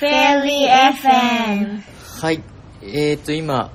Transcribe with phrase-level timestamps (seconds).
[0.00, 1.80] Fairy FM
[2.20, 2.42] はい。
[2.82, 3.72] えっ、と、今、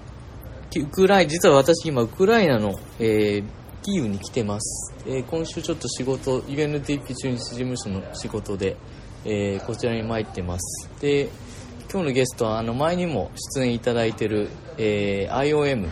[0.78, 3.44] ウクライ実は私今、ウクライナの、えー
[3.84, 4.94] キーウに来てます。
[5.08, 8.78] えー今週ちょっと仕事、UNDP 中日事務所の仕事で、
[9.26, 10.90] えーこちらに参ってます。
[11.02, 11.30] で、
[11.92, 15.88] 今日のゲストは、あの、前にも出演いただいてる、えー IOM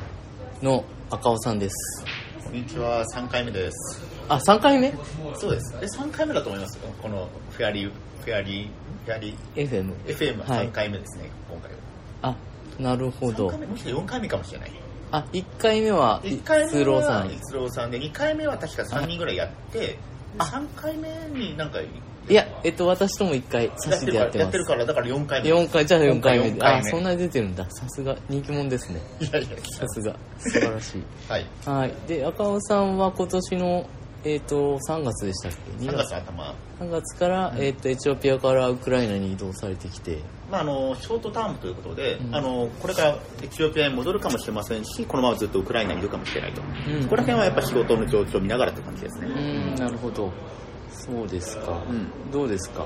[0.61, 2.05] の赤尾さんです。
[2.43, 4.03] こんにちは、3回目です。
[4.27, 4.93] あ、3回目？
[5.35, 5.75] そうです。
[5.81, 6.77] え、3回目だと思います？
[6.77, 6.83] よ。
[7.01, 7.91] このフェアリー、
[8.23, 8.67] フェアリー、
[9.05, 9.91] フェアリ ?FM。
[10.05, 11.77] ー、FM ははい3回目ですね、今回は。
[12.21, 12.35] あ、
[12.81, 13.59] なるほ3ど回。
[13.59, 14.71] 目、もしくは4回目かもしれない？
[15.11, 17.27] あ、1回目は、1回目スローさん。
[17.27, 19.97] は逸郎さんで、2回目は確か3人ぐらいやって、
[20.37, 24.65] あ3回目になんか、いや、えっと、私とも1回差しでやってますやってる。
[24.65, 25.51] から、だから4回目。
[25.51, 26.49] 4回、じゃあ4回目で。
[26.51, 27.65] 今回四あ、そんなに出てるんだ。
[27.71, 29.01] さすが、人気者ですね。
[29.19, 29.47] いやいや、
[29.79, 31.03] さすが、素晴らしい。
[31.27, 31.45] はい。
[31.65, 31.93] はい。
[32.07, 33.89] で、赤尾さんは今年の、
[34.25, 36.53] えっ、と、3月でしたっけ？3月頭。
[36.81, 40.19] 3月から、えっ、と、エチオピアからウクライナに移動されてきて、
[40.51, 42.35] まあ、あのショートタームということで、うん。
[42.35, 47.03] あのこれからエチオピアに戻るかもしれませんしこのままずっとウクライナにいるかもしれないと、うん。
[47.03, 50.31] ここら辺はやっぱ仕事の状況を見ながらって感じですね、うーん、なるほど。
[50.91, 51.83] そうですか。
[51.89, 52.31] うん。
[52.31, 52.79] どうですか？
[52.79, 52.85] も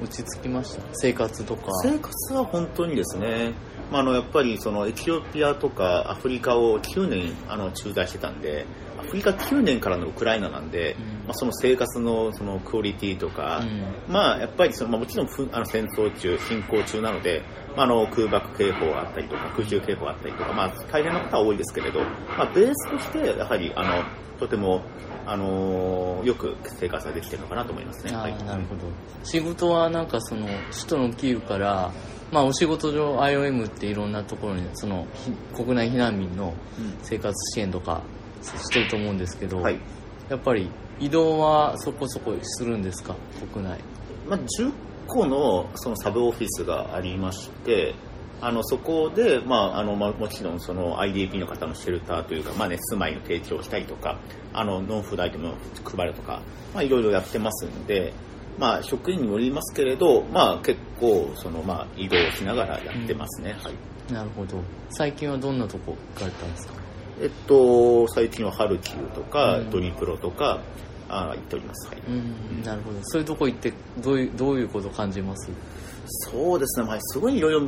[0.00, 0.82] う落ち着きました？
[0.94, 1.70] 生活とか。
[1.82, 3.52] 生活は本当にですね、
[3.92, 8.64] まあ、あのやっぱりそのエチオピアとかアフリカを9年あの駐在してたんで
[8.98, 11.02] アフリカ9年からのウクライナなんで、うん。
[11.26, 14.12] まあ、その生活のそのクオリティとか、うん。
[14.12, 17.42] まあ、やっぱりその、まあ、もちろんふあの戦争中侵攻中なので、
[17.76, 24.04] まあ、あの空爆警報があったりとか空襲警報があったりとか、まあ、大変なことは多いですけれど、まあ、ベースとしてやはりあの
[24.38, 24.82] とても
[25.26, 28.12] あのよく生活ができてるのかなと思いますね。
[28.14, 28.32] あはい。
[28.32, 28.80] ーなるほど。
[29.24, 31.92] 仕事はなんかその首都のキーウから、
[32.32, 36.98] まあ、お仕事上 IOM っていろんなところにそのひ国内避難民のうん。
[37.02, 38.02] 生活支援とか
[38.42, 39.78] してると思うんですけど、はい。
[40.28, 43.14] やっぱり移動はそこそこするんですか？
[43.52, 43.78] 国内。
[44.28, 44.72] まあ、10
[45.06, 47.94] 個のそのサブオフィスがありまして、
[48.44, 54.18] あのそこで、まああのまあ、もちろんその IDP の方のシェルターというか、まあね、住まいの提供をしたりとか、
[54.52, 55.54] あのノンフードアイテムを
[55.84, 56.42] 配るとか、
[56.74, 58.12] まあ、いろいろやってますんで、
[58.58, 63.56] まあ、職員にもよりますけれど、まあ、結構その、まあ、移動しながらやってますね。
[63.62, 64.12] はい。
[64.12, 64.60] なるほど。
[64.90, 66.74] 最近はどんなとこ行かれたんですか？
[67.22, 69.70] えっと、最近はハルキウとか、うん。
[69.70, 70.60] ドニプロとか
[71.08, 71.88] あ行っております。
[71.88, 71.98] はい。
[72.08, 72.62] うん。
[72.64, 72.98] なるほど。
[73.04, 75.50] そういうとこ行ってどういうどういうことを感じます？
[76.06, 77.60] そうですね、まあ、すごいいろいろ、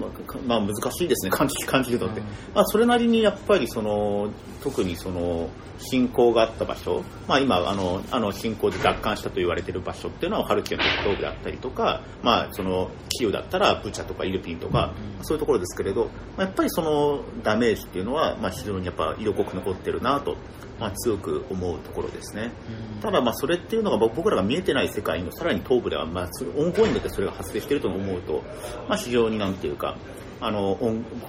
[0.46, 2.26] まあ、難しいですね、感じ感じるのって、うん。
[2.54, 4.30] まあ、それなりにやっぱりその
[4.62, 15.24] 特にその侵攻があった場所、まあ、今あのあの侵攻で奪還したと言われている場所っていうのはハルキウの北東部だったりとか、まあ、そのキーウだったらブチャとかイルピンとか、うん。
[15.24, 16.06] そういうところですけれど、
[16.36, 20.36] まあ、やっぱりそのダメージっていうのは、まあ、非常にやっぱ色濃く残ってるなと、
[20.84, 22.52] まあ、強く思うところですね。
[23.00, 28.42] ただまあそれっていうのが僕らが見えてない世界のさらに東部ではまあオンゴーイングでそれが発生していると思うと、
[28.86, 29.96] まあ、非常になんていうか
[30.42, 30.78] あの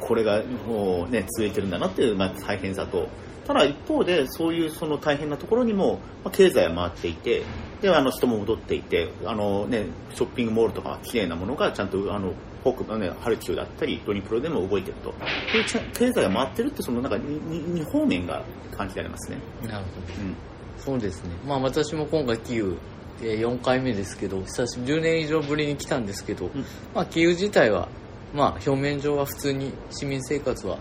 [0.02, 3.08] これがもう、ね、続いてるんだなっていう、まあ、大変さと
[3.48, 7.44] ただ一方でそういうその大変なところにも、まあ、経済は回っていて
[7.82, 12.34] であの人も戻っていてあの、ね、ショッピングモールとか綺麗なものがちゃんとあの
[12.66, 15.14] 北部、ね、ハルキウだったりドニプロでも動いてると
[15.52, 18.44] そういう経済が回ってるってそのなんかにに二方面が
[18.76, 19.38] 感じられますね。
[19.62, 20.36] なるほどうん
[20.78, 21.30] そうですね。
[21.46, 22.78] まあ私も今回キーウ、
[23.22, 26.50] えー4回目ですけど、久しぶり、10年以上ぶりに来たんですけど、ん
[26.94, 27.88] まあキーウ自体は、
[28.34, 30.78] まあ表面上は普通に市民生活は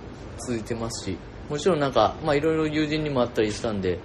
[0.46, 1.16] 続いてますし、
[1.48, 3.98] もちろんなんか、まあいろいろ友人にもあったりしたんで、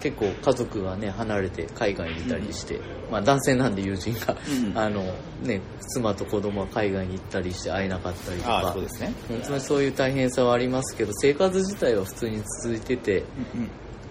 [0.00, 2.80] 結構家族がね、離れて海外にいたりして、
[3.10, 4.78] まあ男性なんで友人が、うん。
[4.78, 5.02] あの
[5.42, 8.72] ね、妻と子供は海外に行ったりして会えなかったりとか。
[8.72, 9.12] そう、ですね。
[9.28, 13.24] 本当にそういう大変さはありますけど、生活自体は普通に続いてて、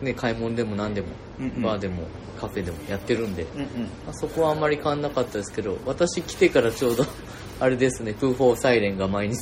[0.02, 1.08] ね、買い物でも何でも、
[1.40, 1.62] うんうん。
[1.62, 2.08] バーでも
[2.40, 3.66] カフェでもやってるんで、うんうん。
[4.06, 7.06] まあ、そこはあんまり変わんなかったですけど私来てからちょうど
[7.60, 9.38] あれですねプーフォーサイレンが毎日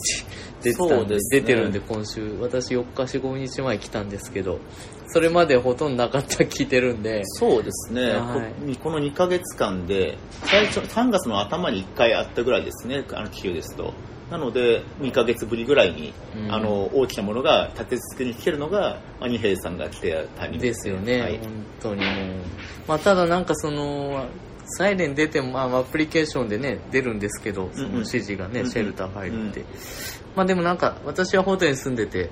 [0.62, 1.22] 出てたんでね。
[1.32, 4.60] 出てるんで今週私4日45日前来たんですけど
[5.14, 7.22] それまでほとんどなかった聞いてるんで。
[7.26, 8.76] そうですね、はい。
[8.78, 13.94] ここの2ヶ月間で、最初、3月の頭に1回あったぐらいですね、あの気球ですと。
[14.32, 16.52] なので、2ヶ月ぶりぐらいに、うん。
[16.52, 20.66] あの大きなものが立て続けに来てるのが、まあ、二平さんが来てタイミング。
[20.66, 21.38] ですよね、はい。
[21.38, 21.50] 本
[21.80, 22.16] 当にもう、
[22.88, 24.26] まあ、ただなんかその
[24.66, 28.72] サイレン出ても、まあ、アプリケーションでね出るんですけどその指示がね、うんうん。
[28.72, 29.66] シェルター入るって、うん
[30.36, 32.30] まあでもなんか私はホテルに住んでて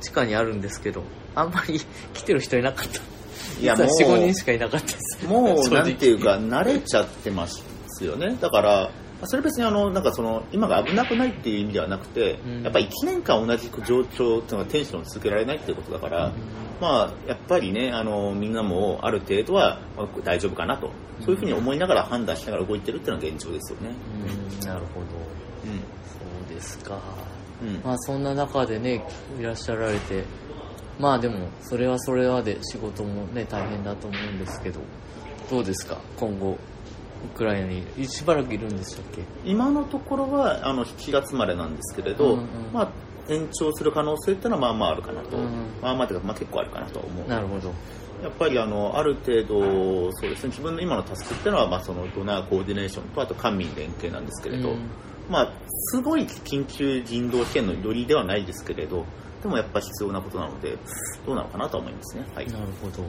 [0.00, 1.02] 地下にあるんですけど
[1.34, 1.80] あんまり
[2.14, 3.00] 来てる人いなかった。
[3.60, 5.26] いやもう45人しかいなかったです。
[5.26, 7.62] もう、 なんていうか、慣れちゃってます
[8.04, 8.36] よね。
[8.40, 8.90] だから、
[9.24, 12.62] それ別にあの、なんかその、今が危なくないっていう意味ではなくて、うん。
[12.62, 16.32] やっぱ1年間同じ状況っていうのはテンションを続けられないっていうことだから、
[16.80, 23.94] まあ、やっぱりね、あの、みんなもある程度はまあ大丈夫かなと、そういうふうに思いながら判断しながら動いてるっていうのが現状ですよね。
[24.60, 24.66] うん。
[24.66, 25.06] なるほど。
[25.64, 26.54] うん。
[26.54, 26.98] ですか。
[27.62, 27.80] うん。
[27.84, 29.04] まあそんな中でね、
[29.38, 30.24] いらっしゃられて、
[30.98, 34.80] まあでも、それはそれはで仕事もね、大変だと思うんですけど、
[35.50, 35.98] どうですか？
[36.18, 36.56] 今後、ウ
[37.36, 39.22] クライナにしばらくいるんでしたっけ？
[39.44, 42.46] 今のところはあの7月までなんですけれど、うんうん。
[42.72, 42.92] まあ、
[43.28, 45.44] 延長する可能性っていうのはまあまああるかなと、うん
[45.80, 47.72] まあまあというか、まあ、結構あるかなと思うなるほど。
[48.22, 50.50] やっぱりあのある程度そうですね。
[50.50, 54.90] 自分の今のタスクっていうのは、まあ、そのドナーコーディネーションとあと官民連携なんですけれど、うん
[55.30, 59.04] まあすごい緊急人道支援のよりではないですけれど
[59.42, 60.76] でもやっぱ必要なことなので
[61.24, 62.24] どうなのかなとは思いますね。
[62.34, 62.46] はい。
[62.48, 63.04] なるほど。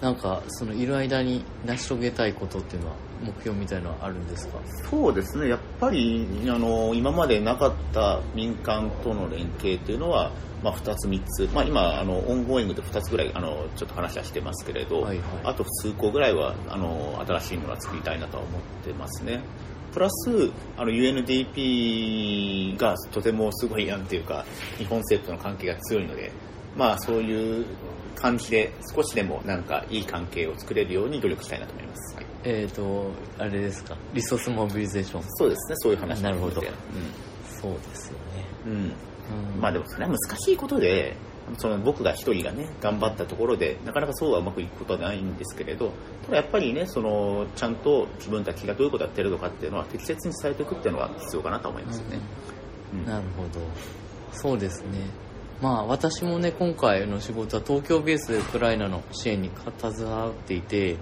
[0.00, 4.60] なんか、そのいる間に成し遂げたいことっていうのは、目標みたいのはあるんですか？
[4.88, 5.48] そうですね。
[5.48, 10.30] やっぱりあの今までなかった民間との連携というのは、
[10.62, 15.26] まあ、2つ3つ、まあ、今あのオンゴーイングで2つぐらいあのちょっと話はしてますけれど、はいはい。
[15.44, 19.40] あと数個ぐらいはあの新しいものは作りたいなとは思ってますね
[19.92, 24.44] プラスあの UNDP がとてもすごいなんていうか
[24.76, 26.30] 日本政府との関係が強いので
[26.76, 27.66] まあそういう
[28.18, 32.26] 感じで少しでもなんかいい関係を作れるように努力したいなと思います、はい。
[32.44, 35.22] えっ、と、あれですか、リソースモビリゼーション。
[35.28, 35.76] そうですね。
[35.78, 36.60] そういう話なるほど。
[36.60, 36.66] うん。
[37.60, 38.44] そうですよね。
[38.66, 38.72] うん。
[38.72, 39.60] うん。
[39.60, 41.14] まあでもそれは難しいことで、
[41.56, 45.92] その僕が一人がね、頑張ったところで、なかなかそうはうまくいくことはないんですけれど、
[46.26, 52.18] ただやっぱりね、その、ちゃんと自分たちがどういうことをやってるのかっていうのは適切に伝えていくっていうのは必要かなと思いますよね。
[52.92, 53.60] うんなるほど。
[54.32, 55.28] そうですね。
[55.60, 60.96] まあ私もね、今回の仕事は東京ベースでウクライナの支援に携わっていて、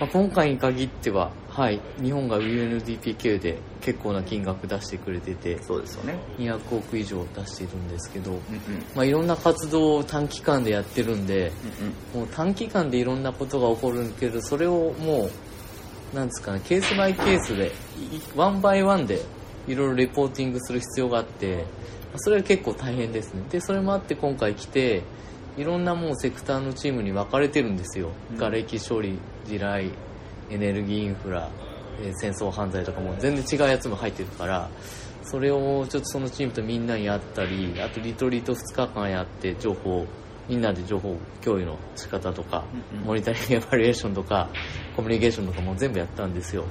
[0.00, 6.18] まあ、今回に限っては、はい、日本が UNDP で結構な金額出してくれてて、そうですよね。
[6.36, 8.40] 200億以上出しているんですけど、うんうん。
[8.96, 11.52] まあいろんな活動を短期間でやってるんで、
[12.12, 15.30] うんもう短期間でいろんなことが起こるけど、それをも
[16.12, 17.70] う、なんですかね、ケースバイケースで、い
[18.34, 19.22] ワンバイワンで
[19.68, 21.64] いろいろレポーティングする必要があって、
[22.16, 23.44] それは結構大変ですね。
[23.50, 25.04] で、それもあって今回来て、
[25.56, 28.10] いろんなもうセクターのチームに分かれてるんですよ。
[28.32, 29.92] うん瓦礫処理、地雷、
[30.50, 31.48] エネルギーインフラ、
[32.00, 34.68] えー戦争犯罪とかも全然違うやつも入ってるから、
[35.22, 40.06] それをちょっとそのチームとみんなにやったり、あとリトリート2日間やって情報、
[40.48, 42.64] みんなで情報共有の仕方とか、
[43.04, 44.48] モニタリングエバリエーションとか、
[44.96, 46.64] コミュニケーションとかも全部やったんですよ。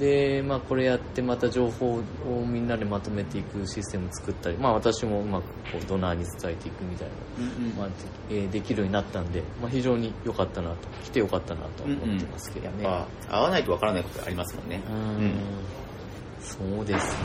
[0.00, 2.02] で、まあこれやってまた情報を
[2.46, 7.94] みんなでまとめていくシステム作ったり、まあ私もうまくこうドナーに伝えていくみたいな、うんうんまあで,、
[8.30, 12.84] えーできるようになったんで、まあ非常に良かったなと、来て良かったなと思ってますけどね。
[12.84, 14.80] やっぱ、合わないとわからないことありますもんね。
[14.88, 14.92] う
[15.22, 15.32] ん
[16.40, 17.18] そうですね。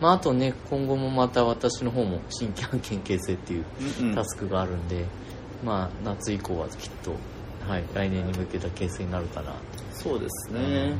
[0.00, 3.64] まああとね、今後もまた私の方も新規案件形成っていう
[4.00, 5.04] うんうんタスクがあるんで、
[5.62, 7.14] まあ夏以降はきっと、
[7.68, 9.54] はい、来年に向けた形成になるかな。
[9.92, 10.94] そうですね。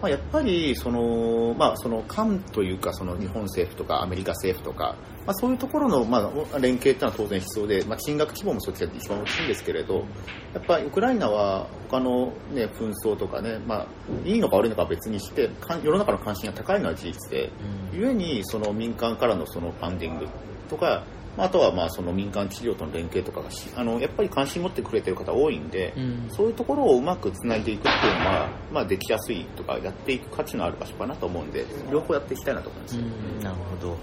[0.00, 4.96] まあ、やっぱりその、まあ、その官というかその日本政府とかアメリカ政府とか、
[5.26, 6.18] まあ、そういうところの、ま
[6.52, 10.04] あ、連携っていうのは当然必要で、まあ、金額規模もそっちが一番大きいんですけれど
[10.52, 13.86] やっぱりウクライナは他の、ね、紛争とかね、まあ、
[14.24, 17.50] いいのか悪いのかは別にしてか世の中の関心が高いのは事実で
[17.92, 18.00] うん。
[18.00, 20.26] 故にその民間からのそのファンディング
[20.68, 33.96] とかまああとはまあその民間企業との連携とかがしあのやっぱり関心持ってくれてる方多いんで、うんそういうところをうまくつないでいくっていうのは、まあ、できやすいとかやっていく価値のある場所かなと思うんで両方やっていきたいなと思います、うんなるほど。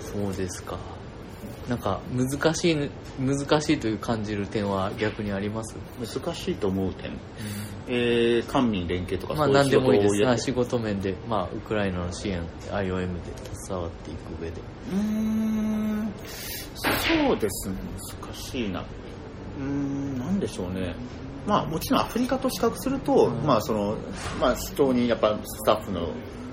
[0.00, 0.78] そうですか。
[1.68, 5.74] なんか難しい、難しいという感じる点は逆にあります？
[5.98, 7.12] 難しいと思う点、
[7.88, 10.44] えー、官民連携とかまあ何でもいいです。
[10.44, 13.20] 仕事面で、まあウクライナの支援、IOM で
[13.66, 14.60] 携わっていく上で。
[14.92, 15.73] うーん
[16.74, 17.76] そうですね
[18.22, 18.80] 難しいな。
[18.80, 20.94] うーんなんでしょうね。
[21.46, 23.46] まあもちろんアフリカと比較すると、うん。
[23.46, 23.96] まあその
[24.40, 26.08] まあ非常にやっぱスタッフの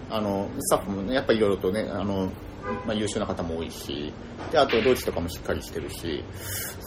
[0.10, 2.30] あのスタッフもねやっぱりいろいろとねあの
[2.86, 4.14] まあ、優秀な方も多いし
[4.52, 6.24] であとドイツとかもしっかりしてるし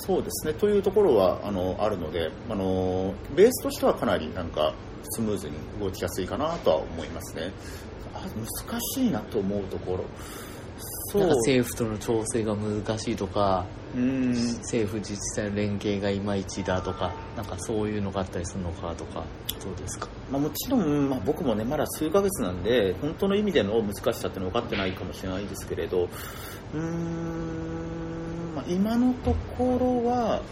[0.06, 0.54] そうですね。
[0.54, 7.52] というところはあのあるのであのベースとしてはかなりなんかスムーズに動きやすいかなとは思いますね。
[8.14, 10.04] あ難しいなと思うところ
[11.18, 14.28] 政府との調整が難しいとか、うーん。
[14.58, 19.24] 政府自治体の連携がいまいちだとか、なんかそういうのがあったりするのかとか、
[19.62, 20.08] どうですか？
[20.30, 26.08] まあ、もちろん、まあ、僕もねまだ数ヶ月なんで本当の意味での難しさっていうのは分かってないかもしれないですけれど
[26.74, 30.42] うーん、まあ、今のところは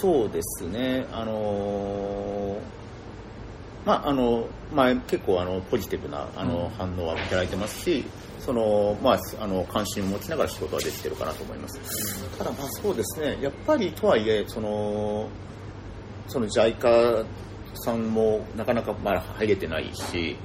[0.00, 1.06] そうですね。
[1.12, 2.80] あのー
[3.86, 6.70] まああのまあ、結構あのポジティブなあの、うん。
[6.70, 8.04] 反応はいただいてますし
[8.40, 12.38] その、まあ、あの関心を持ちながら仕事はできてるかなと思います。
[12.38, 13.38] ただまあそうですね。
[13.40, 15.28] やっぱりとはいえその
[16.28, 17.24] その JICA
[17.74, 20.36] さんもなかなかまだ入れてないし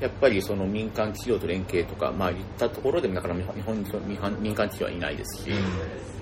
[0.00, 5.50] やっぱりその民間企業と連携とか、まあ、言ったところでもなかなか日本に民間民間企業はいないですし、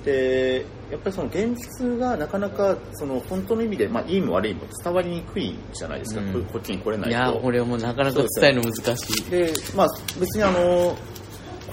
[0.05, 6.45] でやっぱりその現実がなかなかその本当の意味で、まあ、いいも悪いも伝わりにくいじゃないですか、うん。
[6.45, 7.11] ここっちに来れないと。
[7.11, 9.31] いやこれはもうなかなか伝えるの難しい。
[9.31, 10.97] で、まあ、別にあの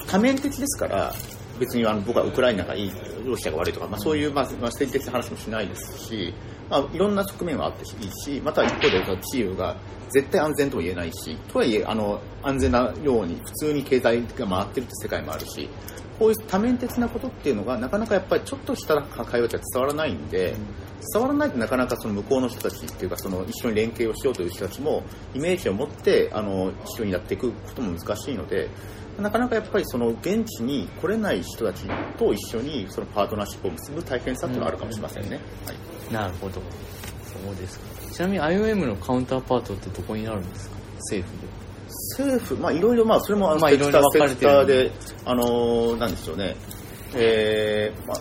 [0.08, 1.14] 多面的ですから
[1.60, 2.92] 別にあの僕はウクライナがいい
[3.26, 6.34] ロシアが悪いとか、まあ、そういう、まあ、まあ政治的な話もしないですし、
[6.74, 9.77] まあ、いろんな側面はあっていいしまた一方でそのチームが
[10.10, 15.70] 絶対安全とも言えないしとはいえあの安全なように普通に経済が回ってるって世界もあるし
[16.18, 20.56] こういう多面的なことっていうのがなかなかやっぱりちょっとした会話じゃ伝わらないんで、
[21.12, 25.03] 伝わらないとなかなかその向こうの人たちっていうかその一緒に連携をしようという人たちも
[25.34, 28.70] イメージを持ってあの一緒にやっていくことも難しいので
[29.20, 31.86] なかなかやっぱりその現地に来れない人たち
[32.18, 35.39] と一緒にそのパートナーシップを結ぶ大変さっていうのはあるかもしれませんね。
[35.65, 36.62] はいなるほど。
[37.26, 37.86] そうですか。
[38.12, 40.76] ちなみに IOM のカウンターパートってどこになるんですか？
[40.98, 41.48] 政府で。
[42.18, 44.92] 政府、まあいろいろ、まあそれもあのまあセクター、で、
[45.26, 46.56] あのーなんでしょうね、
[47.16, 48.16] えーま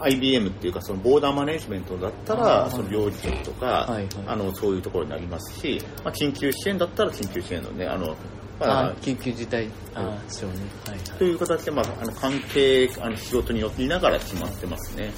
[0.00, 4.08] あ、IBM っていうか、そのボーダーマネジメントだったあら、ーその領事局とか、はいはい。
[4.26, 8.16] あの、そういうところになりますし、まあ、緊急支援だったら緊急支援のね、あの、
[8.58, 10.56] まああ、緊急事態あそうね。
[10.86, 11.18] はいはい。
[11.18, 15.12] という形で、まあ、あの関係、あの仕事によりながら決まってますね。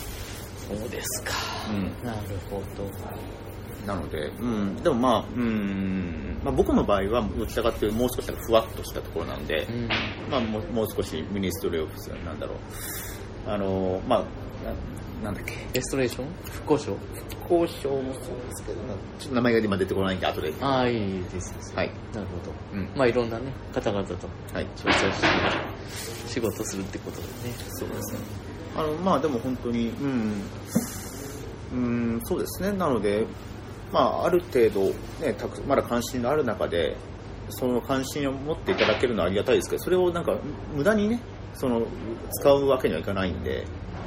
[0.69, 1.33] そうですか
[1.71, 2.19] うんなる
[2.51, 2.91] ほど
[3.87, 9.89] なので、うん、でもまあ、うん、まあ、僕の場合は、どちらかというと、もう少しふわっとしたところなんで、うん
[10.29, 12.59] まあ、もうもう少しミニストリーオフィスなんだろう。
[13.49, 14.19] あの、まあ、
[15.23, 16.27] ななんだっけ、レストレーション？
[16.51, 16.97] 復興省
[17.49, 18.79] 交渉もそうですけど、
[19.21, 20.53] ちょっと名前が今出てこないんで、後で。
[20.61, 21.91] ああいいですはい。
[22.13, 22.91] なるほどうん。
[22.97, 24.15] まあいろんなね方々と
[24.53, 24.67] はい。
[24.75, 25.27] 調整して
[26.27, 27.29] 仕事するってことでね
[27.79, 28.19] そうですね。
[28.77, 30.43] あの、まあでも本当に、うん、
[31.73, 31.77] う
[32.17, 32.73] ん、そうですね。
[32.77, 33.27] なので、
[33.93, 34.93] まあある程度、
[35.25, 36.97] ね、たくまだ関心のある中で、
[37.49, 40.37] その関心を持っていただけるのはありがたいですけど、それをなんか
[40.75, 41.21] 無駄にね、
[41.55, 41.87] その、
[42.41, 43.65] 使うわけにはいかないんで、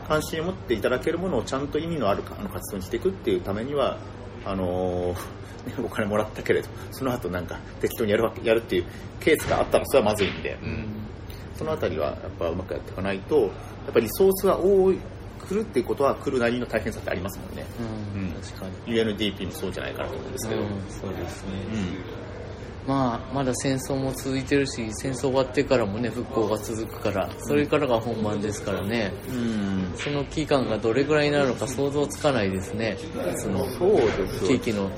[0.07, 3.97] 関心を持っていただけるものをちゃんと意味のあるあの活動にしていくっていうためには、
[4.45, 8.85] あのーねお金もらったけれど、その後なんか適当にやるわけ、やるっていう
[9.19, 10.98] ケースがあったらそれはまずいんで、うん
[11.59, 13.49] そのあたりはやっぱうまくやっていかないと、やっ
[13.93, 14.97] ぱりリソースが多い、
[15.45, 17.65] 来るっていうことは来るなりの大変さってありますもんね。
[18.15, 18.21] うん。
[18.21, 18.31] うん。
[18.31, 18.95] 確かに。
[18.95, 20.61] UNDP もそうじゃないかなと思うんですけど。
[20.61, 20.67] うん。
[20.89, 21.51] そうですね。
[21.73, 22.19] うん
[22.87, 29.93] まあまだ戦争も続いてるし戦争終わってからもね復興が続くからそれからが本番ですからねうん。
[29.95, 32.97] その期間がどれぐらいになるのか想像つかないですね
[33.37, 33.65] その
[34.45, 34.89] 地域の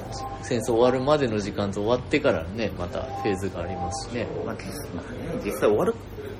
[0.44, 5.96] 戦争終わるまでの時間と終わってからねまたフェーズがありますしねまあ、実まあね、実際終わる、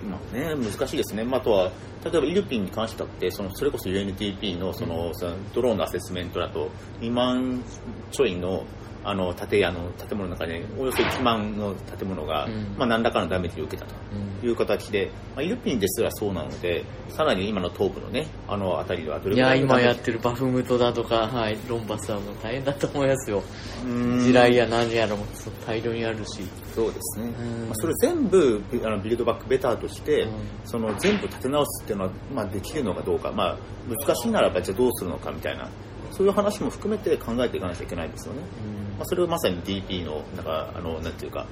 [0.10, 1.24] まあね、難しいですね。
[1.24, 1.72] まあ、あとは、
[2.04, 6.70] 例えばイルピンに関してだって、そのそれこそ UNDP のその、そのドローンのアセスメントだと、
[7.00, 7.64] 2万
[8.12, 8.64] ちょいの
[9.04, 12.76] あの建屋の建物の中で、およそ1万の建物が、うん。
[12.78, 13.96] まあ、何らかのダメージを受けたと。
[14.14, 14.48] うん。
[14.48, 19.90] いう形で、まあ、イルピンですらそうなので、さらに今の東部のね、あの辺りはどれいやぐらいのダメージ？
[19.90, 23.44] 今やってるバフムトだとか、はい、ロンバスはもう大変だと思いますよ。
[23.82, 25.26] 地雷や何やらも
[25.66, 26.44] 大量にあるし。
[26.74, 27.66] そうですね、うん。
[27.68, 30.32] まあ、それ全部あのビルドバックベターとして、うん。
[30.66, 35.70] その全部立て直すっていうのは、まあ、できるのかどうか、まあ、難しいならばじゃあどうするのかみたいな
[36.12, 38.42] そういう話も含めて考えていかなきゃいけないですよね、
[38.76, 41.46] うんまあ、それをまさに DP のなんかあのなんていうか、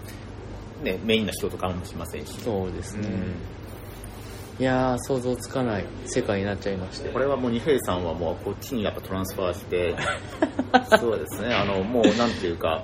[0.84, 2.34] ね、メインな仕事かもしれませんし。
[2.42, 3.08] そうですね、
[4.58, 4.64] うん。
[4.64, 7.10] いやー想像つかない世界になっちゃいまして。
[7.10, 9.96] これはもう二平さんはもうこっちにやっぱトランスファーして。
[11.00, 11.54] そうですね。
[11.54, 12.84] あのもうなんていうか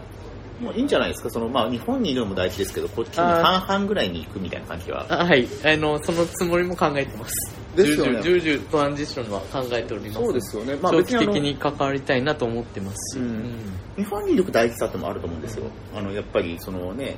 [0.60, 1.30] もういいんじゃないですか。
[1.30, 5.06] その、まあ、日本にいるのも大事ですけどこっちに半々ぐらいに行くみたいな感じは。
[5.10, 5.48] あはい。
[5.64, 8.22] あのそのつもりも考えてますですよね。
[8.22, 10.13] 重々トランジションは考えております。
[10.13, 10.75] そうですよね。
[10.82, 13.17] まあ長期的に関わりたいなと思ってます。
[13.17, 13.55] し、うん。
[13.96, 15.65] 日本にいる大事さってもあると思うんですよ。
[15.96, 17.15] あの、やっぱり、そのね、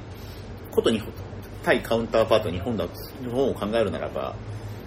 [0.72, 1.12] こと日本、
[1.64, 2.86] 対カウンターパート日本だ、
[3.22, 4.36] 日本を考えるならば、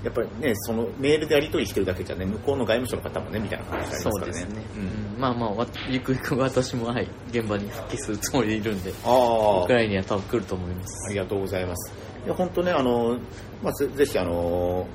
[0.03, 4.41] やっぱりね、そのメールでやり取りしてるだけじゃね、向こうの外務省の方もね、みたいな話がありますからね。
[4.41, 5.15] ね、うん。
[5.15, 5.21] うん。
[5.21, 11.07] まあまあわゆくゆく私もはい現場に復帰するつもりでいるんであウクライナには多分来ると思います。
[11.11, 11.93] ありがとうございます。
[12.25, 13.19] いや、本当ね、あの、
[13.63, 14.87] まあ、ぜぜひ、あの、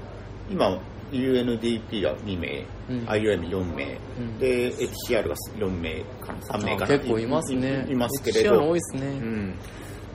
[0.49, 0.79] 今、
[1.11, 3.05] UNDP が2名、うん。
[3.05, 4.39] IOM4 名、うん。
[4.39, 6.95] で、HCR が4名かな、3名かな。
[6.95, 7.85] あ結構いますね。
[7.87, 8.69] いいますけれ HCR ど。
[8.69, 9.55] 多いですね、うん。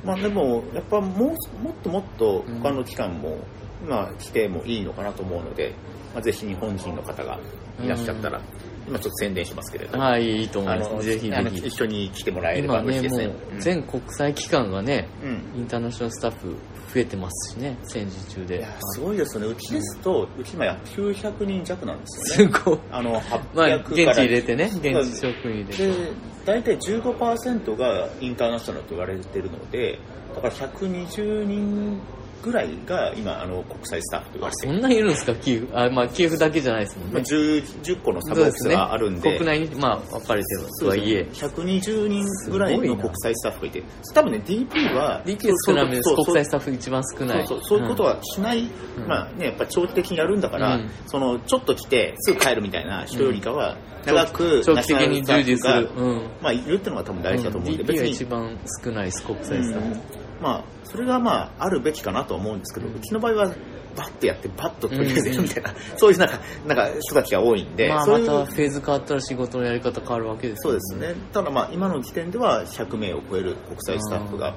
[0.05, 3.39] まあ、でも、やっぱもうもっともっと他の機関も、
[3.87, 5.75] まあ、来てもいいのかなと思うので、
[6.15, 7.39] まあ、ぜひ日本人の方が
[7.83, 8.41] いらっしゃったら、
[8.89, 11.07] 今ちょっと宣伝しますけれど、はいいいと思います。
[11.07, 11.67] ぜひぜひ。
[11.69, 13.25] 一緒に来てもらえれば嬉しいですね。
[13.27, 15.61] う全国際機関がねうん。
[15.61, 16.57] インターナショナルスタッフ
[16.93, 19.49] 増えてますしね戦時中ですごいですよね。
[19.49, 22.55] うちですと、うち今や900人弱なんですすよね。
[22.65, 23.77] ごいあの、800まあ。
[23.77, 26.13] 現地入れてね現地職員入れてで、
[26.45, 29.99] 大体15%がインターナショナルと言われてるので、
[30.35, 32.01] だから120人
[32.43, 35.69] ぐらいが今あの国際スタッフと言われてそんないるんですか、キエフ。
[35.75, 37.25] あ、まあ、キエフだけじゃないですもんまあ、ね。
[37.29, 39.39] 10, 10個のサブオフィスがあるんで。
[39.39, 41.29] 国内に、まあ、分かれてるとはいえ。
[41.33, 43.83] 120人ぐらいの国際スタッフがいて、
[44.15, 46.15] 多分ね、DP は、DP 少なめです。
[46.15, 47.47] 国際スタッフ一番少ない。
[47.47, 48.71] そういうことはしない、ん
[49.07, 55.91] まあね、やっぱ長期的にやるんだから、うんそのちょっと来てすぐ帰るみたいな人よりかは、長く長期的に従事する。
[55.97, 56.31] うん。
[56.41, 60.20] まあ、いるっていうのが多分大事だと思うんで、DP がに一番少ないです、国際スタッフ。
[60.41, 63.55] まあ、それがまあ、あるべきかなとは思うんですけど、うちの場合は、
[63.97, 71.15] バッてやって、バッと取りあえずやるみたいな、 そういうなんか、なんか人たちが多いんで、まあ、またフェーズ変わったら仕事のやり方変わるわけですそうですね。
[71.33, 74.55] ただまあ、今の時点では100名を超える国際スタッフが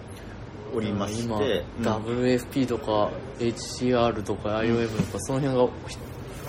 [0.75, 2.03] おりまして、今、うん。
[2.05, 3.09] WFP とか
[3.39, 5.69] HCR とか IOM とか、その辺が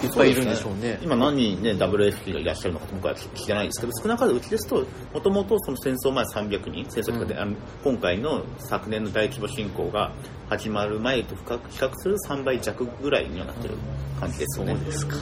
[0.02, 0.98] いっぱいいるんでしょうね。
[1.02, 10.12] 今何人ね、WFP がいらっしゃるのか僕は聞いてないんですけど、少なからずうちですと、もともとその戦争前300人、戦争で、うん今回の昨年の大規模侵攻が
[10.48, 13.74] 始まる前と比較する3倍弱ぐらいにはなってる
[14.18, 14.80] 感じですそよね。
[14.80, 15.16] うですか。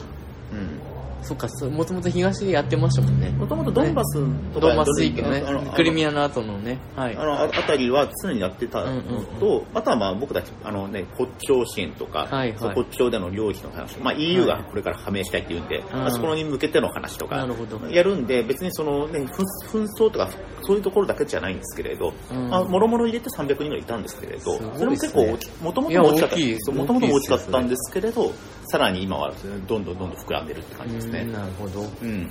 [0.52, 0.81] うん。
[1.22, 3.30] そっか、もともと東でやってましたもんね。
[3.30, 4.18] もともとドンバス
[4.52, 5.42] とか、ドンバス地域のね
[5.74, 7.16] クリミアの後のね、はい。
[7.16, 9.02] あのああたりは常にやってたの
[9.40, 9.64] と、うんうん。
[9.74, 12.74] あとはまあ僕たちあの、ね、国境支援とか、はいはい。
[12.74, 17.46] 国境での領域の話、まあ、EU がこれから加盟したいっていうんで、まあそこに向けての話とか
[17.90, 20.30] やるんで別にその、ね、紛紛争とか
[20.62, 22.50] そういうところだけじゃないんですけれど、うん。
[22.50, 25.26] まあ、もろもろ入れて300人ぐらいいたんですけれど、すごいそれも結構
[25.62, 26.72] もともと大きかった。
[26.72, 28.32] もともと大きかったんですけれど
[28.72, 29.30] さらに今は
[29.68, 31.20] どんどんどんどん膨らんでるって感じですね。
[31.20, 31.82] うん、なるほど。
[31.82, 32.30] うん、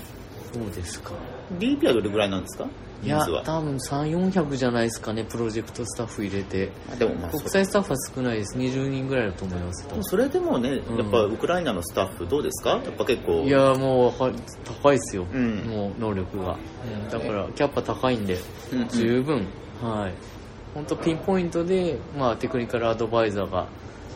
[0.52, 1.12] そうですか。
[1.60, 2.66] DP はどれぐらいなんですか？
[3.04, 6.72] いや多分3、400じゃないですかね、プロジェクトスタッフ入れて。
[6.92, 8.58] あでもまあ国際スタッフは少ないです。
[8.58, 9.88] 20人ぐらいだと思います。
[9.88, 10.98] でもそれでもね、うん。
[10.98, 12.72] やっぱウクライナのスタッフどうですか？
[12.72, 13.44] やっぱ結構。
[13.44, 14.32] いやもうは
[14.82, 15.58] 高いですよ、うん。
[15.68, 17.10] もう能力が、うん。
[17.10, 18.40] だからキャッパ高いんで
[18.90, 19.46] 十分、
[19.80, 20.14] はい。
[20.74, 23.68] 本当ピンポイントで、まあ、テクニカルアドバイザーが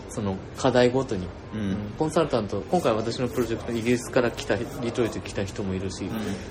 [0.10, 1.60] その課題ごとに、うん。
[1.60, 6.10] うんコンサルタント今回私のプロジェクトイギリスから来たリトルト来た人もいるし、ん。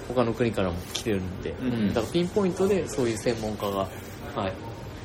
[0.08, 1.88] 他の国からも来てるんで、うん。
[1.88, 3.88] だからピンポイントでそういう専門家が、
[4.34, 4.52] はい、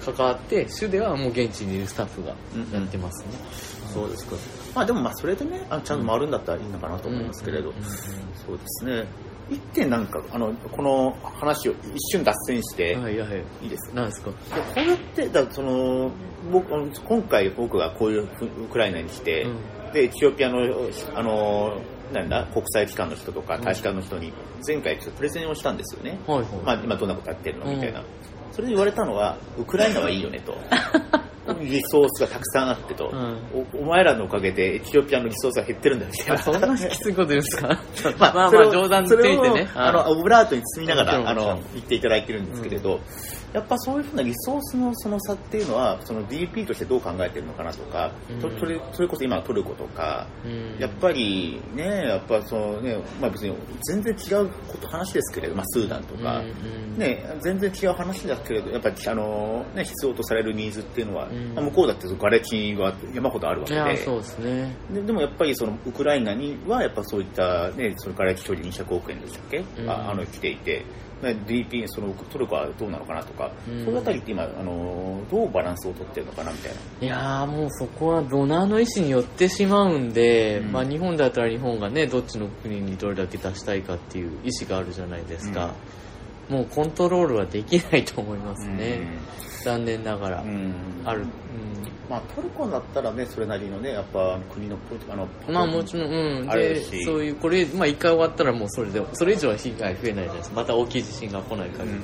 [0.05, 2.29] 関わって主ではもう現地にいるスタッフが
[2.73, 3.33] やってますね、
[3.93, 4.35] そうですか。
[4.75, 7.73] まあでもまあそれでね、あちゃんと回るんだったらいいのかなと思いますけれど、
[8.45, 9.05] そうですね。
[9.49, 13.43] 一点なんか、あの、この話を一瞬脱線して、はいはい。
[13.63, 13.95] いいですか？
[13.95, 14.29] なんですか？
[14.31, 16.11] でこれって、だその、
[16.51, 16.69] 僕、
[17.05, 19.91] 今回僕がこういうふウクライナに来て、うん。
[19.93, 20.59] で、エチオピアの、
[21.15, 21.81] あの、
[22.13, 24.31] なんだ、国際機関の人とか大使館の人に、
[24.67, 26.19] 前回ちょっとプレゼンをしたんですよね。
[26.27, 27.65] はいはい、まあ、今どんなことやってるの？
[27.65, 28.03] うんみたいな、
[28.51, 30.55] それで言われたのはウクライナはいいよねと
[31.53, 33.37] リソースがたくさんあってと、うん。
[33.75, 36.37] おお前らのおかげでエチオピアのリソースが減ってるんだみたいな。
[36.37, 37.67] そんなきついこと言うんですか？
[38.19, 42.99] まあ、まあまあ冗談って言ってねあのオブラートに包みながらあの言っていただいてるんですけれど、
[43.53, 48.59] やっぱそういうふうなリソースのその差っていうのはその DP としてどう考えてるのかなとか、とうん。
[48.59, 50.77] それそれこそ今のトルコとか、うん。
[50.79, 53.55] やっぱりねやっぱそのねまあ別に
[53.87, 56.97] 全然違うこと話ですけれど、まあ、スーダンとか、うんうん。
[56.97, 63.79] ね、全然違う話だけれどやっぱりあの、ね、必要とされるニーズっていうのは、うんまあ向こうだって瓦礫は山ほどあるわいけで。
[63.79, 64.75] やそうですね。
[64.91, 69.89] ででもやっぱりそのウクライナにはやっぱそういった、ね、その瓦礫処理200億円でしたっけ、うん。
[69.89, 70.83] ああの来ていて、
[71.21, 73.85] まあ DP そのトルコはどうなのかなとか、うん。
[73.85, 77.07] そういうあたりって今あのどうバランスを取ってるのかなみたいな。
[77.07, 80.71] いやーもうそこはドナーの意思によってしまうんで、うん。
[80.71, 85.73] まあ、日本だったら日本がねどっちの国にどれだけ出したいかっていう意思があるじゃないですか、
[86.49, 89.07] もうコントロールはできないと思いますね、
[89.63, 90.73] 残念ながら、うん。
[91.05, 91.25] ある、
[92.09, 97.05] まあ、トルコだったらねそれなりのねやっぱ国のポリあのうん、まあもちろん、うん、でし。
[97.05, 100.55] そういうこれまあ一回終わったらもうそれでそれ以上は被害増えないじゃないですか。
[100.55, 102.03] また大きい地震が来ない限りはね、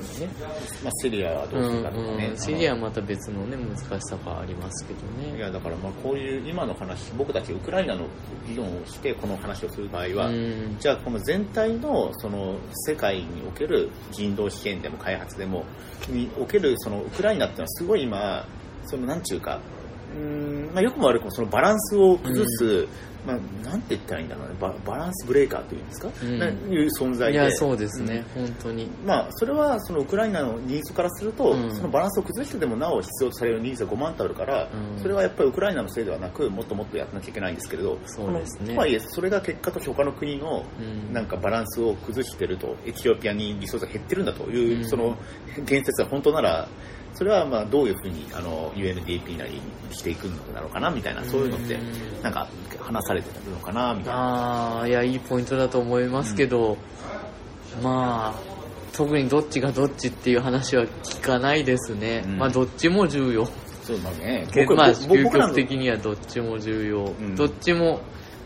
[0.84, 5.36] まあ、シリアはどうするかとかね、うん、シリアはまた別のね難しさがありますけどね。
[5.36, 8.06] いやだからまあこういう今の話僕たちウクライナの
[8.46, 10.76] 議論をしてこの話をする場合は、うん。
[10.78, 12.54] じゃあこの全体のその
[12.86, 15.64] 世界における人道支援でも開発でも
[16.08, 18.46] におけるそのウクライナってのはすごい今
[18.84, 19.60] そのなんちゅうか
[20.14, 22.86] うーん、まあ、よくも悪くもそのバランスを崩す、
[23.26, 24.54] まあ、なんて言ったらいいんだろうね。
[24.60, 26.38] ババランスブレーカーというんですか、うん。
[26.38, 26.54] ないう
[26.96, 27.38] 存在で。
[27.38, 28.88] いやそうですね、本当に。
[29.04, 31.74] まあ、それはそのウクライナのニーズからすると、うん。
[31.74, 35.02] そのバランスを崩してでもなお必要とされるニーズが5万とあるから、うん。
[35.02, 38.74] それはやっぱりウクライナのせいではなくもっともっとやらなきゃいけないんですけれどそうですね。
[38.74, 41.12] とはいえそれが結果として他の国のうん。
[41.12, 44.88] なんかバランスを崩してるとエチオピアにリソースが減ってるんだという、うん。
[44.88, 45.16] その
[45.64, 46.68] 言説が本当なら
[47.16, 52.48] それはまあどういうふうにあの UNDP なりにしていくのだろうかなみたいなそういうのってうんなんか
[52.78, 54.20] 話されてるのかなみたいな。
[54.20, 56.76] ああいやいいポイントだと思いますけど、
[57.82, 58.56] まあ
[58.92, 62.38] 特にどっちがどっちっていう話は聞かないですね、うん。
[62.38, 63.46] まあどっちも重要。
[63.82, 67.36] そうまあね けまあ、究極的にはどっちも重要、ん。
[67.36, 68.00] どっちも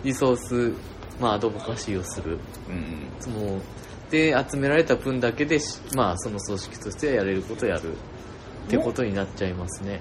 [0.04, 0.72] リソース、
[1.20, 2.38] まあ、アドボカシーをする。
[2.68, 3.32] うん。
[3.32, 3.60] もう、
[4.10, 7.94] で、集められた分だけでし、まあ、その組織としてはやれることやる。
[8.78, 10.00] ってことになっちゃいますね。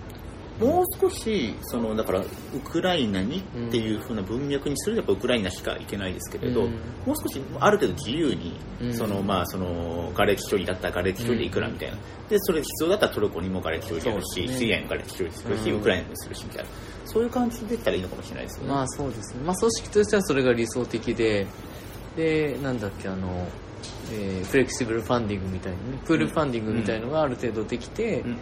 [0.60, 2.26] もう少しそのだからウ
[2.66, 6.72] クライナにっていう風な文脈にするとやっぱウクライナしかいけないですけれど、うん。
[7.06, 8.94] もう少しある程度自由に、うん。
[8.94, 11.98] そのまあその瓦礫処理だったら瓦礫処理でいくらみたいな、
[12.30, 15.78] でそれ必要だったらトルコにも瓦礫処理やるし、シリアにも瓦礫処理するし、うん。
[15.78, 16.70] ウクライナにもするしみたいな。
[17.06, 18.70] そういう感じでいったらいいのかもしれないですよね。
[18.74, 19.44] まあそうですね。
[19.46, 21.48] まあ組織としてはそれが理想的で、
[22.18, 23.48] で、なんだっけ、あの、
[24.12, 28.32] えーフレキシブルファンディングみたいなね、プールファンディングみたいのがある程度できて、うん。
[28.32, 28.38] うん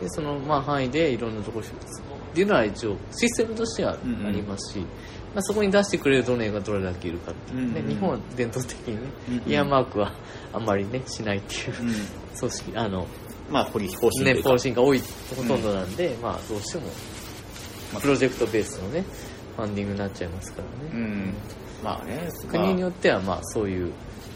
[0.00, 1.70] でそのまあ範囲でいろんなところっ
[2.34, 4.86] ていうのは一応システムとしてはうんうんありますし、ま
[5.36, 7.88] あ、そこに出してくれるドネがどれだけいるかっていうね、うんうん。
[7.88, 9.48] 日本は伝統的にね、うんうん。
[9.48, 10.12] イヤーマークは
[10.52, 11.94] あんまりねしないっていううん。
[12.38, 13.06] 組織あの
[13.50, 13.88] まあ、方針
[14.24, 15.00] ね方針が多い
[15.36, 16.86] ほとんどなんで、まあどうしても
[17.92, 18.00] まあ。
[18.00, 19.04] プロジェクトベースのね
[19.56, 21.34] ファンディングになっちゃいますからね、うん、
[21.84, 23.92] まあね、国によよってはまあそういう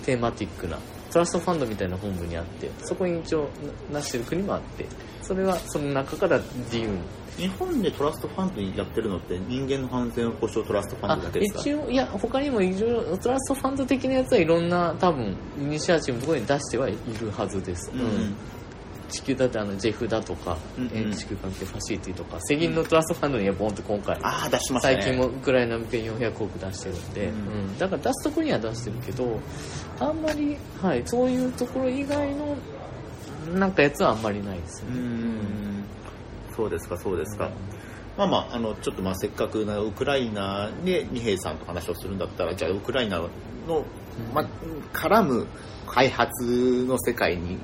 [0.06, 0.78] テーマティックな
[1.12, 3.48] トラストファンドみたいな本部にあってそこに一応
[3.92, 4.86] なしてる国もあって
[5.22, 6.98] それはその中から自由に。
[7.36, 11.60] 日本でトラストファンドにやってるのって人間の安全保障トラストファンドだけですか？
[11.60, 18.00] 一応いや他にもいろいろトラストファンド的なやつはいろんな多分イニシアチブのところに出してはいるはずです、うん。
[18.00, 18.34] うん
[19.08, 20.90] 地球だってあのジェフだとか、うんうん。
[20.92, 25.02] えー地球関係ファシリティとか世銀のトラストファンドにはボンと今回ああ、出しましたね。
[25.02, 27.34] 最近もウクライナ向けに400億出してるんで、ううん。
[27.70, 27.78] ん。
[27.78, 29.40] だから出すところには出してるけど
[30.00, 32.56] あんまり、はい、そういうところ以外の
[33.54, 35.84] なんかやつはあんまりないですうね、ん、
[36.56, 37.50] そうですか、そうですか。
[38.18, 43.84] まあまあ、あの、ちょっとまあせっかくなウクライナで二平さんと話をするんだったら、じゃあウクライナの、
[44.34, 44.46] まあ、
[44.96, 45.46] 絡む
[45.86, 47.58] 開発の世界に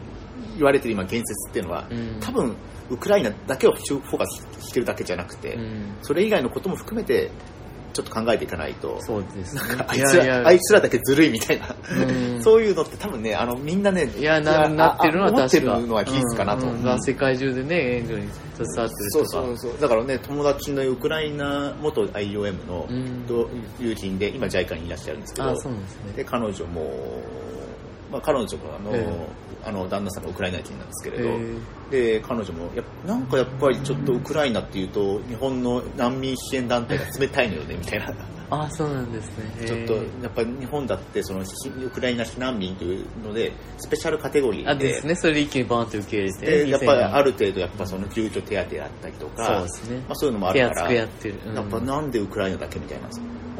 [0.56, 2.20] 言われてる今建設っていうのは、うん。
[2.20, 2.56] 多分
[2.90, 5.96] ウクライナだけをフォーカスしてるだけじゃなくて、うん。
[6.02, 7.30] それ以外のことも含めて
[7.92, 9.62] ちょっと考えていかないと、そうですね。
[9.86, 12.42] あいつらあいつらだけずるいみたいな、うん。
[12.42, 16.66] そういうのって多分ね、あのみんなね、いやななってるのはのは事実かなと。
[16.66, 16.72] うん。
[16.74, 16.84] うん。
[16.84, 19.80] まあ世界中でね援助に携わってるそうそうそう。
[19.80, 22.88] だからね、友達のウクライナ元 IOM の
[23.78, 26.12] 友人で、今 JICA にいらっしゃるんですけど、あそうなんですね。
[26.16, 26.90] で彼女も、
[28.10, 29.28] まあ、彼女もあの、え
[29.64, 31.38] あの旦那さんがウクライナ人なんですけれど、
[31.90, 38.14] で彼女もやっぱなんかやっぱりちょっとウクライナっていうと日本の難民支援団体が冷たいのよねみたいな。
[38.50, 39.66] あそうなんですね。
[39.66, 44.68] ちょっとやっぱり日本だってそのしウクライナ避難民というのでスペシャルカテゴリーで。
[44.68, 45.14] あですね。
[45.14, 49.96] それで一気にバーンと受け入れてでやっぱりあるる程度やっぱその救助手当だったりとかそうですね。
[50.00, 51.54] まあ、そういうのもあ手るから厚くやってる、うん。
[51.54, 53.08] やっぱなんでウクライナだけみたいな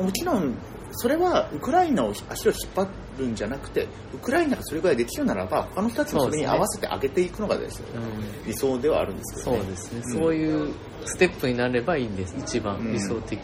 [0.02, 0.54] もちろん
[0.92, 9.58] それはウクライナを足を引っ張るんじゃなくてウクライナがそれぐらいできるならば他の人たちもそれに合わせて上げていくのがですねうん理想ではあるんですけどね。
[9.58, 10.02] そうですね、ん。
[10.02, 10.74] そういう
[11.04, 12.34] ステップになればいいんです。
[12.38, 12.92] 一番うん。
[12.92, 13.38] 理想的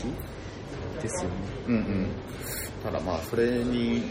[1.02, 1.36] ですよね、
[1.68, 2.08] うんうん。
[2.82, 4.02] ただまあそれに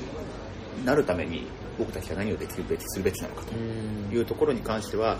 [0.86, 4.15] なるために僕たちが何をできるべきするべきなのかとうん。
[4.15, 5.17] いうところに関しては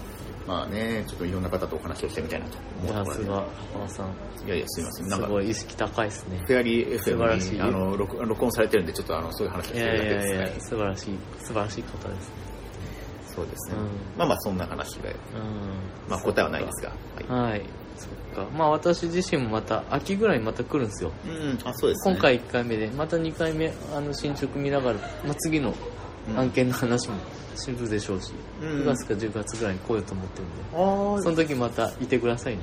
[0.48, 4.48] まあねちょっといろんな方とお話をしてみたいなとい思うところでやすが浜さん。
[4.48, 5.08] いやいやすいません。
[5.08, 6.43] なんすかごい意識高いですね。
[6.46, 7.56] フェアリー FM い。
[7.56, 10.28] にあの録録音されてるんでちょっとあのそういう話をしていやいるだけです。
[10.28, 12.30] やいやね素晴らしい素晴らしい方です。
[12.30, 12.48] ね
[13.36, 13.88] そうですね、うん。
[14.17, 16.10] まあまあそんな話で、うん。
[16.10, 16.89] まあ、答えはないですが。
[17.36, 17.62] はい、はい。
[17.98, 18.50] そっか。
[18.58, 21.12] まあ私自身もまた秋ぐらいにまた来るんですよ。
[21.26, 22.13] うんあそうですね。
[22.13, 25.74] 今回1回目でまた2回目あの進捗見ながら、まあ、次の
[26.36, 27.16] 案件の話も
[27.56, 28.70] するでしょうし、うん。
[28.82, 32.60] 9月か10月ぐらいに来ようと思ってるんであその時またいてくださいね。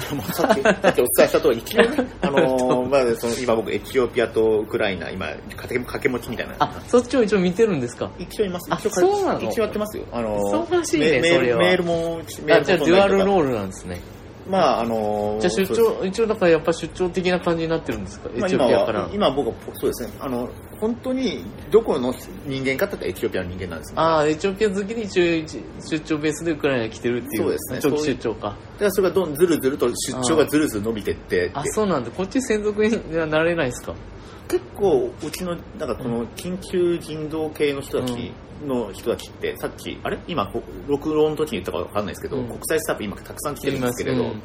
[0.32, 6.54] さっきさっきお伝えした通り一応ねあのーまあその今僕エチオピアとウクライナ今掛け掛け持ちみたいな。
[6.58, 8.10] あそっちを一応見てるんですか？
[8.18, 8.72] 一応います。
[8.72, 9.42] あ一応そうなの？
[9.42, 10.04] 一応やってますよ。
[10.12, 11.58] あのー忙しいねメメーそれは。
[11.58, 14.00] ルメールもメールあもじゃあデュアルーロールなんですね
[14.48, 18.30] まああのーじゃあ出張一応だからやっぱ出張的な感じになってるんですか？
[18.34, 19.00] エまあ、チオ今ピアから。
[19.02, 20.12] は今僕はそうですね。
[20.20, 20.48] あの
[20.80, 22.14] 本当にどこの
[22.46, 25.24] 人間かってエチオピアの人間なんですねああエチオピア好きで一応
[25.90, 27.42] 出張ベースでウクライナに来てるっていう。
[27.42, 27.80] そうですね。
[27.82, 28.56] 長期出張か。
[28.78, 29.94] でそれがどんずるずると出
[30.26, 31.50] 張がずるずる伸びてって。
[31.54, 32.10] あそうなんだ。
[32.10, 33.94] こっち専属にはなれないですか？
[34.48, 38.32] 結構うちのなんかこの緊急人道系の人たち
[38.66, 40.18] の人たちってさっきあれ？
[40.28, 42.46] 今こ録音の時に言ったかわかんないですけど、うん。
[42.46, 44.42] 国際スタッフ今たくさん来てるんですけれど、うん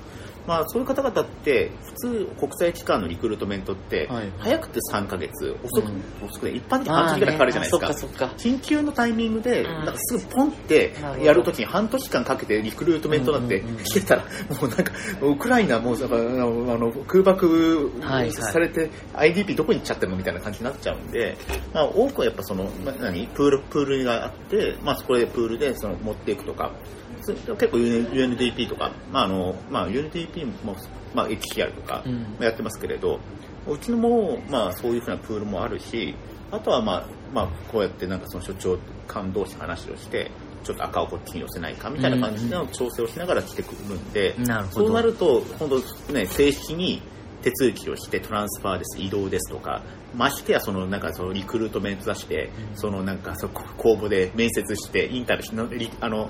[0.47, 6.27] まあそういう方々って普通国際機関のリクルートメントって、はい早くて3ヶ月遅く,、うん。
[6.27, 8.17] 遅くて一般的に半年ぐらいかかるじゃないですか,、ね。
[8.17, 9.63] か緊急のタイミングで、ん。
[9.63, 17.91] なんかすぐポンってやるときに半年間かけてリクルートメントなんて来てたら、もうなんか、ウクライナもうだからあの空爆
[18.31, 21.37] されて、IDP どこに行っちゃってるのみたいな感じになっちゃうんで、
[21.73, 23.27] まあ、多くはやっぱその、まあ、何？
[23.27, 26.71] プール、プールがあって、まあ、そこでプールでその持っていくとか、
[27.04, 30.75] つ結構 UNDP とか、まああのまあ、UNDP も、
[31.13, 32.37] まあ、HCR とかうん。
[32.39, 33.19] やってますけれど、
[33.67, 36.15] うちのも、まあ、そういうふうなプールもあるし
[36.51, 40.29] あとは、まあまあ、こうやってなんかその所長間同士話をして
[40.63, 44.85] ちょっと赤をこっちに寄せないかみたいな感じの調整をしながら来てくるんで、なるほど。
[44.87, 45.79] そうなると今度、
[46.11, 47.01] ね、正式に
[47.43, 49.83] 手続きをしてトランスファーです移動ですとか
[50.15, 56.29] ましてやそのなんかそのリクルートメント出して、そのなんかそこ公募で面接してインタビューあの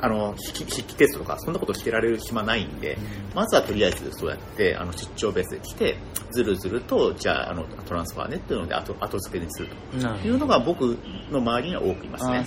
[0.00, 2.98] あの筆記テストとかそんなことしてられる暇ないんで、
[3.34, 5.96] まずはとりあえずそうやってあの出張ベースで来て
[6.32, 10.20] ずるずるとじゃああのトランスファーねっていうので後後付けにすると。
[10.26, 10.98] いうのが僕
[11.30, 12.44] の周りには多くいますね。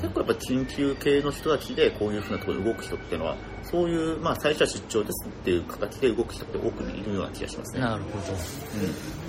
[0.00, 3.36] 結構やっぱ緊急系の人たちでこういうふうなところで動く人っていうのは
[3.72, 7.80] そういう、まあ、最初は出張ですっていう形で動く人って多くいるような気がしますね。
[7.80, 8.38] なるほど。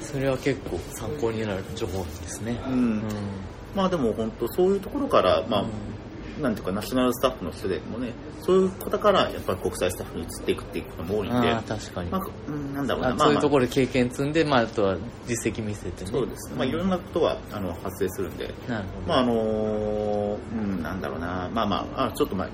[0.02, 2.60] それは結構参考になる情報ですね。
[2.68, 2.74] うん。
[2.74, 3.04] うん。
[3.74, 5.66] まあでも本当そういうところから、まあ、
[6.42, 13.28] なんていうかナショナルスタッフの人でもねそういう方からやっぱり国際スタッフに移っていくっていうことも多いんで、ああ確かに、まあうん、なんだろうな、あまあまあ。
[13.28, 16.12] そういうところで経験積んで、まあ、あとは実績見せてね。
[16.12, 22.50] そうですね、まあ、いろんなことはあの発生するんで、なるほど、まああのうん、なんだろうな、まあまあ、あちょっとまあ、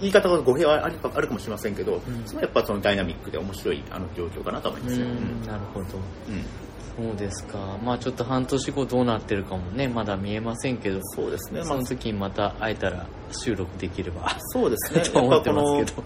[0.00, 2.00] 言い方が語弊はあるかもしれませんけど、ん。
[2.24, 5.06] それはやっぱそのダイナミックで面白いあの状況かなと思いますよ。
[5.06, 5.46] ううんん。
[5.46, 5.86] なるほど。
[6.28, 6.67] うん
[6.98, 7.78] そうですか。
[7.84, 9.86] まあちょっと半年後どうなってるかもね。
[9.86, 10.98] まだ見えませんけど。
[11.02, 14.36] そうですね、そまあの時にまた会えたら収録できれば。
[14.40, 16.04] そうですね、 と思ってますけど。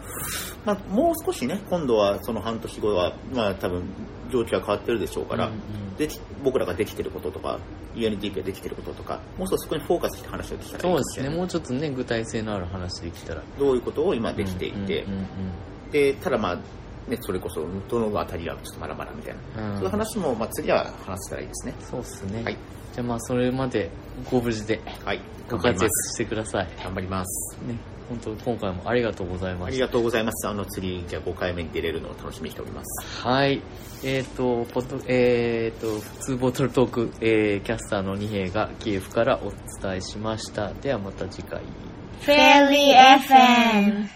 [0.67, 3.83] まあ、もう少しね、今度はその半年後は、まあ多分
[4.31, 5.97] 状況が変わってるでしょうから、うんうん。
[5.97, 7.59] でき僕らができてることとか、
[7.95, 10.83] UNDP ができてることとか、もう少しそこにフォーカスして話ができたらい。
[10.83, 11.31] そうですね。
[11.35, 13.43] もうちょっとね具体性のある話できたら。
[13.59, 15.91] どういうことを今できていて、うんうん。
[15.91, 16.59] でただまあ、
[17.09, 21.75] ね、それこそどのあたりがちょっとまだまだみたいな、うんそういう話も、まあ、次は話せたらいいですね。
[21.81, 22.57] そうっすね、はい
[22.93, 23.91] じゃあまあそれまで
[24.31, 26.15] ご無事ではい、ご頑張り活躍ます。
[26.15, 27.59] してください頑張ります。
[27.67, 30.47] ね本当今回もありがとうございましたありがとうございます。
[30.47, 33.23] あの次、じゃあ5回目に出れるのを楽しみにしております。
[33.23, 33.63] はい。
[34.05, 40.75] えっ、と、ポッド、えっ、と、普通ボトルトーク、えー、キャスターの二平がキエフからお伝えしました。
[40.75, 41.63] ではまた次回。
[42.21, 42.93] Fairy
[43.27, 44.07] FM